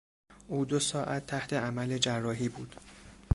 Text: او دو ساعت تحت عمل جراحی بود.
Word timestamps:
او 0.47 0.65
دو 0.65 0.79
ساعت 0.79 1.27
تحت 1.27 1.53
عمل 1.53 1.97
جراحی 1.99 2.49
بود. 2.49 2.75